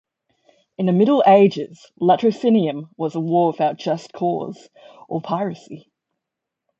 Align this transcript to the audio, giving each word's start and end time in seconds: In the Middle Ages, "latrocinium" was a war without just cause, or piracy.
In 0.79 0.87
the 0.87 0.93
Middle 0.93 1.23
Ages, 1.27 1.91
"latrocinium" 2.01 2.89
was 2.97 3.13
a 3.13 3.19
war 3.19 3.51
without 3.51 3.77
just 3.77 4.11
cause, 4.13 4.67
or 5.07 5.21
piracy. 5.21 5.91